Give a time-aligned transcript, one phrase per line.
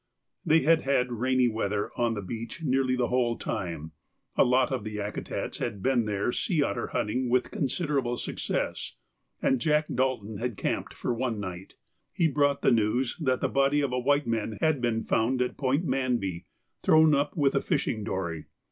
[0.43, 3.91] They had had rainy weather on the beach nearly the whole time.
[4.35, 8.95] A lot of the Yakutats had been there sea otter hunting with considerable success,
[9.43, 11.75] and Jack Dalton had camped for one night.
[12.11, 15.55] He brought the news that the body of a white man had been found at
[15.55, 16.47] Point Manby,
[16.81, 18.45] thrown up with a fishing dory.